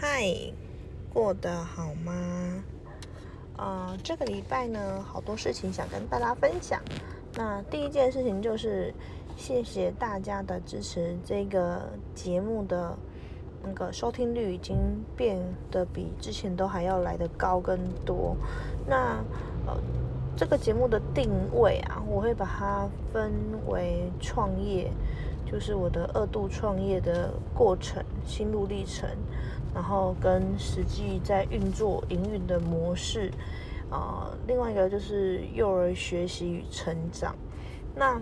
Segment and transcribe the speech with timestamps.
[0.00, 0.22] 嗨，
[1.12, 2.12] 过得好吗？
[3.56, 6.80] 呃，这个礼拜呢，好多事情想跟大家分享。
[7.34, 8.94] 那第一件事情就是
[9.36, 11.82] 谢谢大家的支持，这个
[12.14, 12.96] 节目的
[13.60, 14.76] 那个收听率已经
[15.16, 15.36] 变
[15.68, 17.76] 得比之前都还要来得高更
[18.06, 18.36] 多。
[18.86, 19.16] 那
[19.66, 19.76] 呃，
[20.36, 23.32] 这个节目的定位啊，我会把它分
[23.66, 24.92] 为创业，
[25.50, 29.08] 就是我的二度创业的过程、心路历程。
[29.74, 33.30] 然后跟实际在运作营运的模式，
[33.90, 37.36] 啊，另外一个就是幼儿学习与成长。
[37.94, 38.20] 那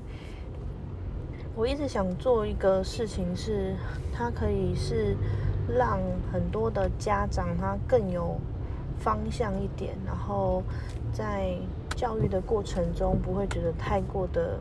[1.55, 3.75] 我一直想做一个事情，是
[4.13, 5.17] 它可以是
[5.69, 8.39] 让很多的家长他更有
[8.99, 10.63] 方向一点，然后
[11.13, 11.57] 在
[11.95, 14.61] 教育的过程中不会觉得太过的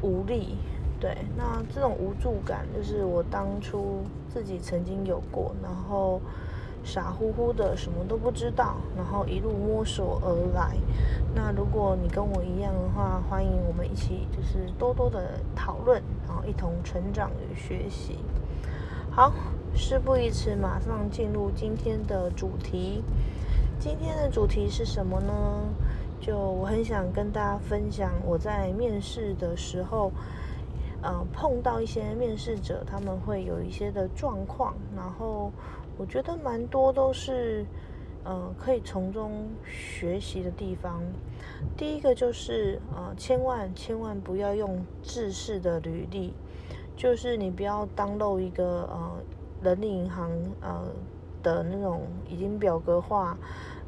[0.00, 0.56] 无力。
[1.02, 6.20] 对，那这种无助感，就是我当初自己曾经有过，然后
[6.84, 10.76] 傻乎乎的什么都不知道，然后一路摸索而来。
[11.34, 18.18] 那如果你跟我一样的话，欢迎我们一起就是多多的讨论，然后一同成长与学习。
[19.10, 19.32] 好，
[19.74, 23.02] 事不宜迟，马上进入今天的主题。
[23.80, 25.34] 今天的主题是什么呢？
[26.20, 30.12] 就我很想跟大家分享我在面试的时候。
[31.02, 35.50] 呃，碰到一些面试者，他们会有一些的状况，然后
[35.98, 37.66] 我觉得蛮多都是，
[38.24, 41.02] 呃，可以从中学习的地方。
[41.76, 46.32] 第一个就是，呃，千万千万不要用制式的履历，
[46.96, 49.22] 就是你不要当漏一个呃
[49.60, 50.30] 人力银行
[50.60, 50.84] 呃
[51.42, 53.36] 的那种已经表格化，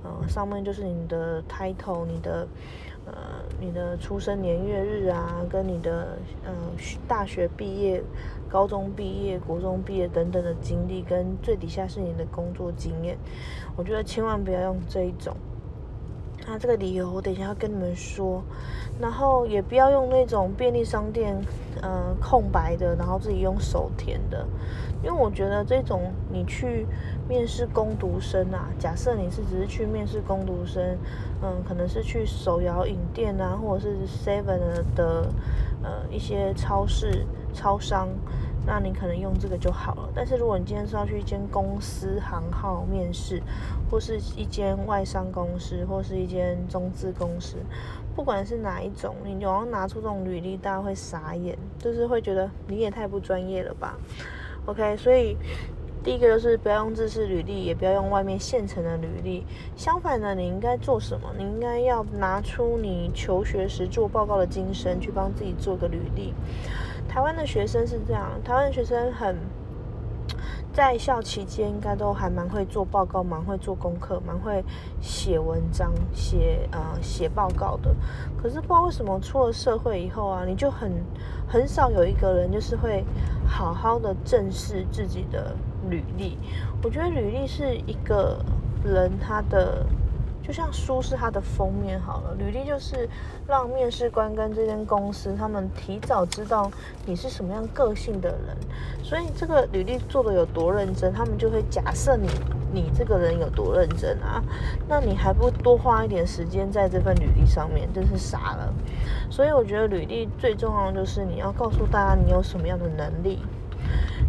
[0.04, 2.46] 呃，上面就是你的 title，你的。
[3.06, 3.12] 呃，
[3.60, 6.50] 你的出生年月日啊，跟你的呃
[7.06, 8.02] 大学毕业、
[8.48, 13.18] 高中毕业、国中毕业等等的经历，跟最底下是你的工作经验，
[13.76, 15.36] 我觉得千万不要用这一种。
[16.46, 18.42] 那这个理由我等一下要跟你们说，
[19.00, 21.34] 然后也不要用那种便利商店
[21.80, 24.46] 呃空白的，然后自己用手填的，
[25.02, 26.86] 因为我觉得这种你去
[27.28, 30.82] 面试攻读生啊，假设你是只是去面试攻读生，
[31.42, 35.28] 嗯，可能是去手摇饮店啊，或者是 Seven 的
[35.82, 38.08] 呃一些超市、超商。
[38.66, 40.08] 那你可能用这个就好了。
[40.14, 43.42] 但是如果你今天是要去一间公司行号面试，
[43.90, 47.56] 或是一间外商公司，或是一间中资公司，
[48.14, 53.98] 不管是哪一种，你有要拿出这种履历，大家会傻眼，就是会觉得你也太不专业了吧
[54.66, 55.36] ？OK，所以
[56.02, 59.44] 第一个就是不要用自式履历，也不要用外面现成的履历。
[59.76, 61.28] 相反呢，你应该做什么？
[61.36, 66.32] 你应该要拿出你求学时做报告的精神，去帮自己做个履历。
[67.08, 69.36] 台湾的学生是这样，台湾的学生很
[70.72, 74.64] 在校期间应该都还蛮会做报告，蛮会做功课，蛮会
[75.00, 77.94] 写文章、写呃写报告的。
[78.36, 80.90] 可是不知道为什么出了社会以后啊，你就很
[81.46, 83.04] 很少有一个人就是会
[83.46, 85.54] 好好的正视自己的
[85.88, 86.36] 履历。
[86.82, 88.44] 我觉得履历是一个
[88.84, 89.86] 人他的。
[90.46, 93.08] 就像书是它的封面好了，履历就是
[93.48, 96.70] 让面试官跟这间公司他们提早知道
[97.06, 98.54] 你是什么样个性的人，
[99.02, 102.28] 所以这个履历做的有多认真，他们就会假设你
[102.70, 104.42] 你这个人有多认真啊，
[104.86, 108.70] 那你还不多花一点时间在这份履历上面，真是傻了。
[109.30, 113.40] 所以我觉得履历最重要的就是你要告诉大家你有什么样的能力。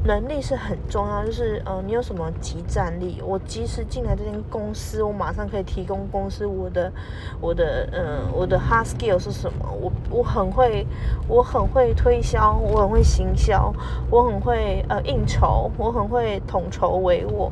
[0.04, 3.22] 能力是很重要，就是呃，你有什么集战力？
[3.26, 6.92] 我即使进来这间公司，我马上可以提供公司我的
[7.42, 9.66] 我的呃我的 hard skill 是什么？
[9.82, 10.86] 我我很会，
[11.28, 13.74] 我很会推销，我很会行销，
[14.12, 17.50] 我很会呃应酬，我很会统筹帷幄。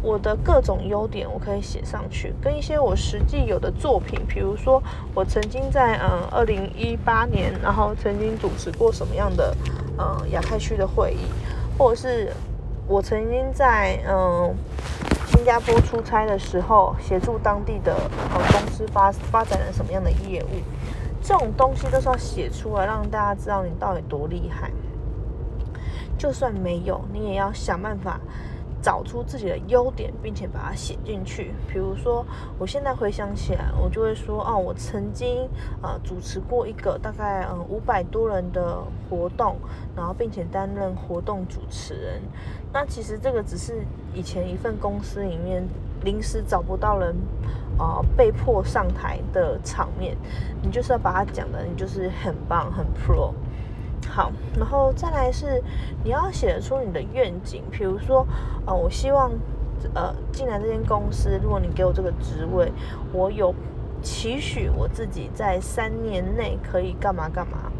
[0.00, 4.80] 我的各种优点我可以写上去，跟一些我实际有的作品，比如说
[5.12, 9.56] 我曾经在嗯二零一八年，然后曾经主持过什么样的
[9.98, 11.26] 呃亚太区的会议。
[11.78, 12.32] 或者是
[12.86, 14.54] 我曾经在嗯
[15.26, 20.48] 新加坡出差的时候，协助当地的呃公司发发展了什么样的业务，
[21.22, 24.70] 这种东西都是要写出来，让大家知道你到底多厉害。
[26.18, 28.18] 就算没有，你也要想办法。
[28.86, 31.50] 找出自己的优点，并且把它写进去。
[31.66, 32.24] 比如说，
[32.56, 35.48] 我现在回想起来，我就会说：哦，我曾经
[35.82, 38.78] 呃主持过一个大概嗯五百多人的
[39.10, 39.56] 活动，
[39.96, 42.22] 然后并且担任活动主持人。
[42.72, 43.84] 那其实这个只是
[44.14, 45.66] 以前一份公司里面
[46.04, 47.12] 临时找不到人，
[47.76, 50.16] 啊，被迫上台的场面。
[50.62, 53.32] 你就是要把它讲的，你就是很棒，很 pro。
[54.08, 55.62] 好，然后再来是
[56.02, 58.26] 你要写出你的愿景，比如说，
[58.64, 59.30] 呃，我希望
[59.94, 62.72] 呃进来这间公司，如果你给我这个职位，
[63.12, 63.54] 我有
[64.02, 67.70] 期许我自己在三年内可以干嘛干嘛。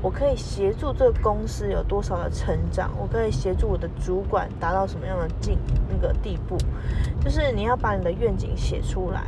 [0.00, 2.90] 我可以协助这个公司有多少的成长？
[2.98, 5.58] 我可以协助我的主管达到什么样的境
[5.88, 6.56] 那个地步？
[7.20, 9.24] 就是你要把你的愿景写出来，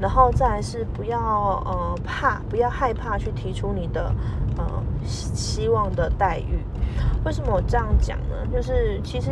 [0.00, 4.14] 然后再来是不要呃怕，不要害怕去提出你的
[4.56, 4.64] 呃
[5.04, 6.64] 希望的待遇。
[7.24, 8.46] 为什么我这样讲呢？
[8.52, 9.30] 就是其实。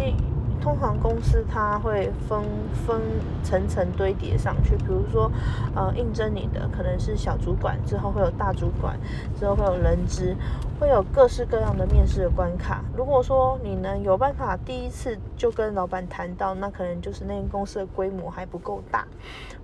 [0.60, 2.40] 通常公司它会分
[2.86, 3.00] 分
[3.42, 5.30] 层层堆叠上去，比如说，
[5.74, 8.98] 呃，应征你的可能是小主管，之后会有大主管，
[9.38, 10.36] 之后会有人资，
[10.78, 12.84] 会有各式各样的面试的关卡。
[12.96, 19.06] 如果说你能有办法第一次就跟老板谈到，那可能就是那间公司的规模还不够大，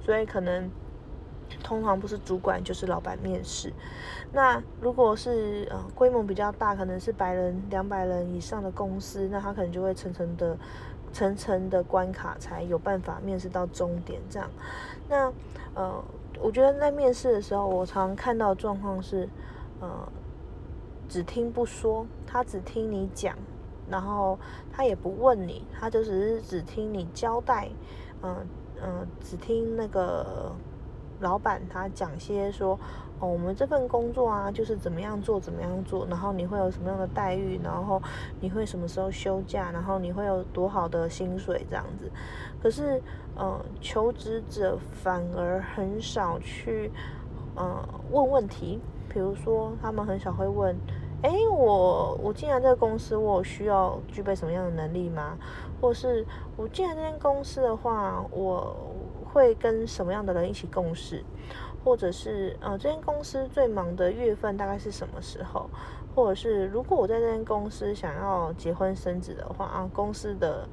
[0.04, 0.70] 所以可能。
[1.62, 3.72] 通常不是主管就是老板面试。
[4.32, 10.56] 那如果是呃规模比较大，可能是百人、两百人以上的公司，那他可能就会层层的、
[11.12, 14.20] 层层的关卡才有办法面试到终点。
[14.28, 14.50] 这样，
[15.08, 15.32] 那
[15.74, 16.04] 呃，
[16.40, 19.28] 我觉得在面试的时候，我常看到状况是，
[19.80, 20.08] 呃，
[21.08, 23.36] 只听不说，他只听你讲，
[23.88, 24.38] 然后
[24.72, 27.68] 他也不问你，他就只是只听你交代，
[28.22, 28.46] 嗯
[28.82, 30.52] 嗯，只听那个。
[31.20, 32.78] 老板他讲些说，
[33.18, 38.02] 哦，我们这份工作啊，就是怎么样做怎么样做，然后你会有什么样的待遇，然后
[38.40, 42.10] 你会什么时候休假，然后你会有多好的薪水这样子。
[42.62, 43.00] 可是，
[43.34, 46.92] 呃，求职者反而很少去，
[47.54, 48.78] 呃，问问题，
[49.08, 50.76] 比如说他们很少会问，
[51.22, 55.38] 哎，我我进来这个公司，我需要具备什么样的能力吗？
[55.80, 56.26] 或是
[56.56, 58.76] 我进来这间公司的话，我。
[59.36, 61.22] 会跟什么样的人一起共事，
[61.84, 65.68] 或者是呃，这间公司最忙的月份大概是什么时候？
[66.14, 70.66] 或者是如果我在这间公司想要结婚生子的话啊，公司的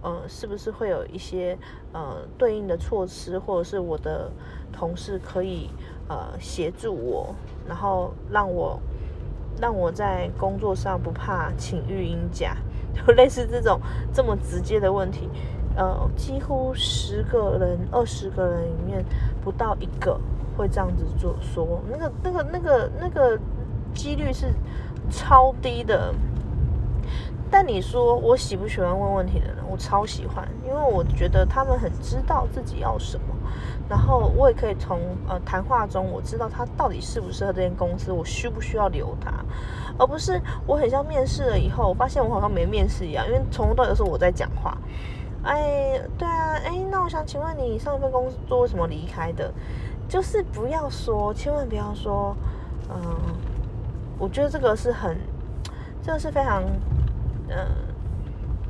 [0.00, 1.58] 呃是不是会有一些
[1.92, 4.32] 呃对应的措施，或者是我的
[4.72, 5.68] 同事可以
[6.08, 7.34] 呃协助我，
[7.66, 8.80] 然后让我
[9.60, 12.56] 让我在工作上不怕请育婴假，
[12.96, 13.78] 就类似这种
[14.14, 15.28] 这么直接的问题。
[15.78, 19.04] 呃，几乎十个人、二十个人里面
[19.44, 20.20] 不到一个
[20.56, 23.38] 会这样子做，说那个、那个、那个、那个
[23.94, 24.52] 几率是
[25.08, 26.12] 超低的。
[27.50, 29.56] 但你说我喜不喜欢问问题的人？
[29.70, 33.34] 我超喜欢，因为我觉得他们很知道自己要什么，
[33.88, 34.98] 然后我也可以从
[35.28, 39.32] 呃谈话中我知道他到底适不适合这间公司，我需不需要留他，
[39.96, 44.76] 而不是我很像面试了以后，我发现我好像没面试一样，因为从头到尾都是我在讲话。
[45.44, 49.52] 哎，对啊，哎，那我想请问你上一份工作为什么离开的？
[50.08, 52.34] 就是不要说，千万不要说，
[52.88, 52.98] 嗯，
[54.18, 55.16] 我觉得这个是很，
[56.02, 56.64] 这个是非常，
[57.48, 57.66] 嗯，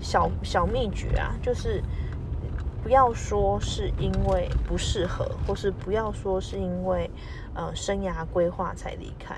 [0.00, 1.82] 小小秘诀啊，就是
[2.82, 7.10] 不要说是因为不适合，或是不要说是因为
[7.54, 9.36] 呃生涯规划才离开，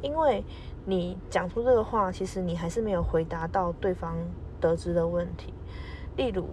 [0.00, 0.44] 因为
[0.84, 4.16] 你讲出这个话，其实你还是没有回答到对方
[4.60, 5.52] 得知的问题。
[6.18, 6.46] 例如，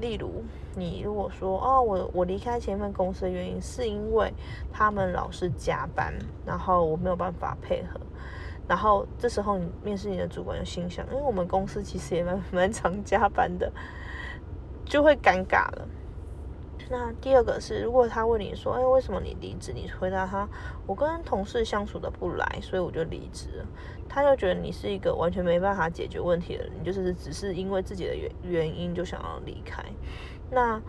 [0.00, 0.44] 例如，
[0.74, 4.30] 你如果说哦，我我离开前一份公司的原因是因为
[4.72, 6.12] 他们老是加班，
[6.44, 8.00] 然后我没有办法配合，
[8.66, 13.72] 然后这时候你面试你的主管就心想，因为我们公司其实也蛮蛮常加班的，
[14.84, 15.88] 就会尴尬了。
[16.90, 19.72] 那第二个是，如果他问你说，哎，为什么你离职？
[19.72, 20.48] 你回答他，
[20.86, 23.66] 我跟同事相处的不来，所以我就离职了。
[24.08, 29.82] 他就觉得你是一个完全没办法解决问题的人，你就是只是因为自己的原原因就想要离开。
[30.50, 30.80] 那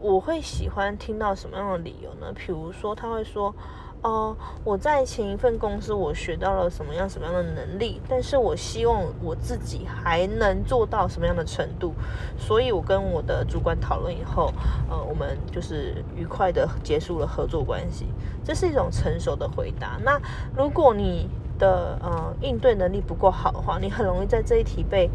[0.00, 2.32] 我会喜欢听到什么样的理由呢？
[2.34, 3.54] 比如说，他会说。
[4.02, 11.94] 哦，我在前一份公司我学到了什么样什么样的能力，但是我希望我自己还能做到什么样的程度，
[12.36, 14.52] 所以我跟我的主管讨论以后，
[14.90, 18.06] 呃，我们就是愉快的结束了合作关系，
[18.44, 19.98] 这是一种成熟的回答。
[20.02, 20.20] 那
[20.56, 21.28] 如果你
[21.58, 25.08] 的呃应对能力不够好的话，你很容易在这一题被。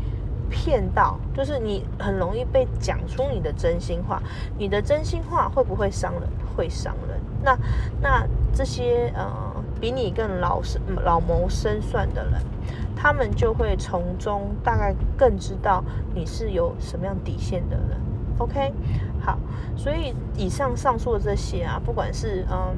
[0.49, 4.23] 骗到，就是你很容易被讲出你的真心话。
[4.57, 6.23] 你的真心话会不会伤人？
[6.55, 7.19] 会伤人。
[7.43, 7.57] 那
[7.99, 8.25] 那
[8.57, 9.23] 这些呃
[9.79, 10.59] 比你更老、
[11.05, 12.41] 老谋深算的人，
[12.95, 15.83] 他们就会从中大概更知道
[16.15, 18.01] 你是有什么样底线的人。
[18.39, 18.73] OK，
[19.21, 19.37] 好，
[19.75, 22.75] 所以以上上述的这些啊，不管是嗯，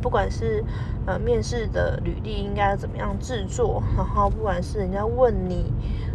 [0.00, 0.64] 不管是
[1.06, 5.72] 呃面试的履历应该怎么样制作，然后不管是人家问你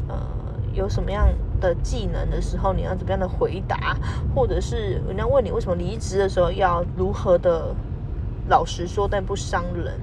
[0.09, 0.36] 呃。
[0.74, 1.27] 有什么样
[1.59, 3.97] 的技能的时候，你要怎么样的回答，
[4.36, 7.74] 或者是人家问你为什么离职的时候，要如何的
[8.50, 10.00] 老实说但不伤人，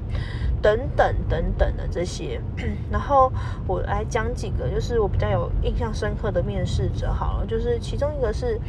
[0.63, 2.41] 等等等等的这些。
[2.91, 3.33] 然后
[3.67, 8.61] 我来讲几个，就是我比较有印象深刻的面试者好了，就是其中一个是，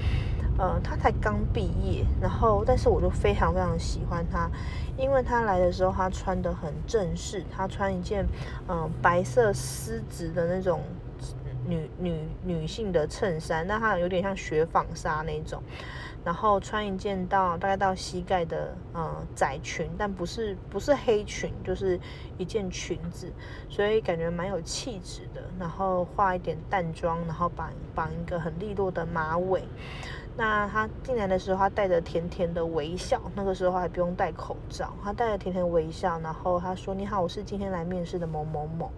[0.58, 4.50] 呃，他才刚毕业，然后但是我就非常非常喜欢他，
[4.98, 8.26] 因为他来的时候他穿的很正式，他穿一件
[8.68, 10.82] 嗯白色丝质的那种
[11.68, 15.62] 女女女性的衬衫，那他有点像雪纺纱那种。
[16.26, 22.00] 然后穿一件到大概到膝盖的呃窄裙，但不是不是黑裙，就是
[22.40, 23.32] 一件裙子，
[23.70, 25.44] 所以感觉蛮有气质的。
[25.60, 29.64] 然后化一点淡妆，然后绑绑一个很利落的马尾。
[30.36, 38.92] 那他进来的时候，他带着甜甜的微笑，那个时候还不用戴口罩，他带着甜甜微笑，然后他说：“你好，我是今天来面试的某某某。”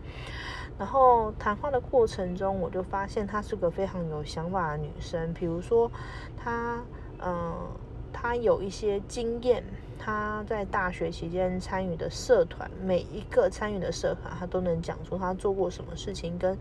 [0.79, 5.91] 然后谈话的过程中，我就发现她是个非常有想法的女生，比如说
[6.38, 6.81] 她。
[7.19, 7.67] 嗯，
[8.13, 9.63] 他有一些经验，
[9.97, 16.57] 他在大学期间参与的社团，每一个参与的社团，他都能讲出他做过什么事情，跟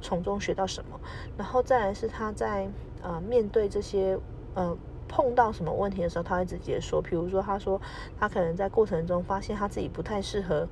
[0.00, 0.98] 从中学到什么。
[1.36, 2.68] 然后再来是他在
[3.02, 4.18] 呃面对这些
[4.54, 4.76] 呃
[5.08, 7.80] 碰到什么问题的时候，他会直接说，比如说他说
[8.18, 10.68] 他可能在过程中发现他自己不太适合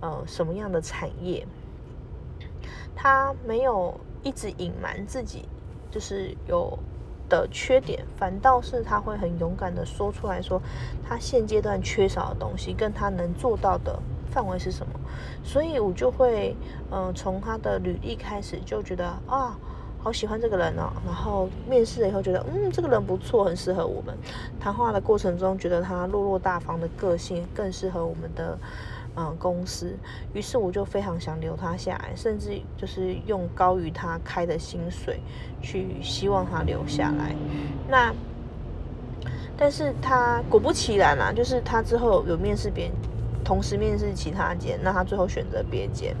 [0.00, 1.46] 呃什么样的产业，
[2.94, 5.46] 他没有一直隐瞒自己，
[5.90, 6.78] 就是有。
[7.28, 10.60] 的缺点，反倒是他会很勇敢的说出来说，
[11.06, 13.98] 他现阶段缺少的东西，跟他能做到的
[14.30, 14.92] 范围是什么。
[15.42, 16.56] 所以我就会，
[16.90, 19.56] 嗯，从他的履历开始就觉得啊，
[19.98, 20.92] 好喜欢这个人哦。
[21.04, 24.16] 然后面试了以后觉得，嗯，这个人不错，很适合我们。
[24.60, 28.58] 谈话的过程中觉得他落落大方的个性更适合我们的。
[29.18, 29.96] 嗯，公司，
[30.34, 35.20] 于是我就非常想留他下来，甚至就是用高于他开的薪水
[35.62, 37.34] 去希望他留下来。
[37.88, 38.14] 那，
[39.56, 42.92] 但是他果不其然啊，就是他之后有面试别人，
[43.42, 46.14] 同时面试其他间，那他最后选择别间，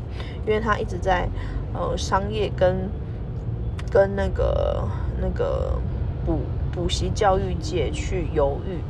[0.46, 1.28] 因为他一直在
[1.74, 2.88] 呃商业跟
[3.90, 4.88] 跟那个
[5.20, 5.78] 那个
[6.24, 6.40] 补
[6.72, 8.80] 补习教育界去犹豫。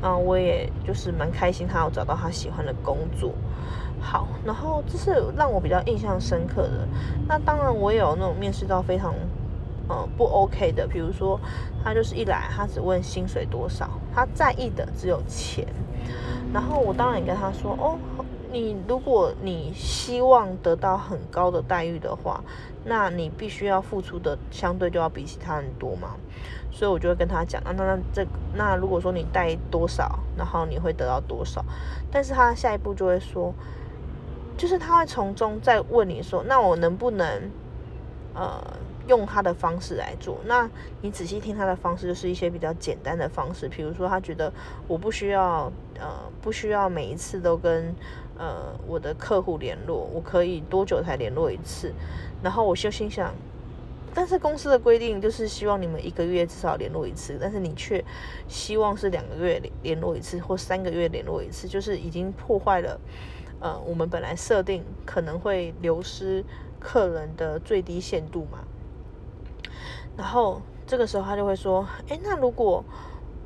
[0.00, 3.32] 啊，我也就是蛮开心，他有找到他喜欢的工作。
[4.00, 6.88] 好，然后这是让我比较印象深刻的。
[7.26, 9.12] 那当然，我也有那种面试到非常
[9.88, 11.38] 呃不 OK 的，比如说
[11.82, 15.66] 他就是一来，他只问薪水多少，他在意的只有钱。
[16.52, 17.98] 然后我当然也跟他说，哦，
[18.50, 22.42] 你如果你希望得到很高的待遇的话，
[22.84, 26.16] 那你必须要付出的相对就要比其他人多嘛。
[26.70, 31.64] 所以我就会跟他讲，那那那这那如果说你带多少，然后你会得到多少，
[32.10, 33.52] 但是他下一步就会说，
[34.56, 37.50] 就是他会从中再问你说，那我能不能
[38.34, 38.62] 呃
[39.08, 40.38] 用他的方式来做？
[40.44, 44.52] 那你仔细听他的方式，就是一些比较简单的方式，比如说他觉得
[44.86, 47.92] 我不需要呃不需要每一次都跟
[48.38, 51.92] 呃我的客户联络，我可以多久才联络一次？
[52.42, 53.34] 然后我就心想。
[54.14, 58.02] 但是公司的规定就是希望你们一个月至少联络一次，但是你却
[58.48, 62.98] 希望是两个月联络一次或三个月联络一次，就是已经破坏了
[63.60, 66.42] 呃我们本来设定可能会流失
[66.80, 68.64] 客人的最低限度嘛。
[70.16, 72.82] 然后这个时候他就会说：“哎，那如果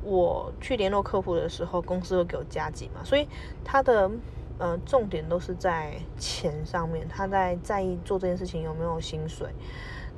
[0.01, 3.27] 我去联络客户的时候，公司会给我加急嘛？”所以
[3.63, 4.09] 他的
[4.57, 9.47] 呃重点都是在钱上面，他在在意做这件事情有没有薪水。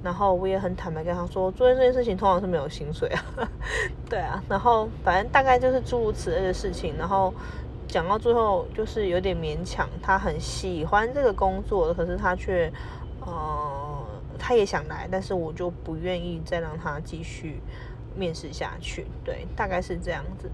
[0.03, 3.49] 然后我也很坦白跟他说，做这件事情通常是没有薪水啊，
[4.07, 4.43] 对啊。
[4.47, 6.95] 然后反正大概就是诸如此类的事情。
[6.95, 7.33] 然后
[7.87, 9.89] 讲到最后，就是有点勉强。
[10.03, 12.71] 他很喜欢这个工作，可是他却，
[13.21, 14.05] 呃，
[14.37, 17.59] 他也想来，但是我就不愿意再让他继续
[18.15, 19.07] 面试下去。
[19.23, 20.51] 对，大概是这样子。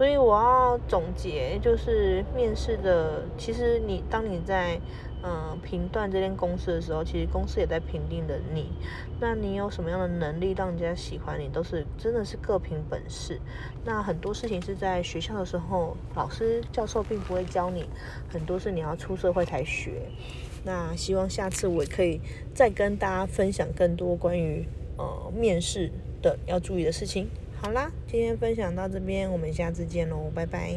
[0.00, 4.80] 所以我要总结，就是面试的，其实你当你在。
[5.22, 8.72] 嗯，评断这间公司的时候，其实公司也在评定的你。
[9.20, 13.38] 那你有什么样的能力让人家喜欢你，都是真的是各凭本事。
[13.84, 17.84] 那很多事情是在学校的时候，老师教授并不会教你，
[18.30, 20.08] 很多是你要出社会才学。
[20.64, 22.18] 那希望下次我也可以
[22.54, 24.66] 再跟大家分享更多关于
[24.96, 25.92] 呃面试
[26.22, 27.28] 的要注意的事情。
[27.62, 30.74] 好啦，今天分享到这边，我们下次见喽，拜拜。